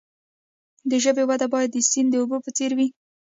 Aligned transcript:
د 0.89 0.91
ژبې 1.03 1.23
وده 1.29 1.47
باید 1.53 1.69
د 1.73 1.77
سیند 1.89 2.09
د 2.11 2.15
اوبو 2.21 2.37
په 2.45 2.49
څیر 2.57 2.71
وي. 2.77 2.87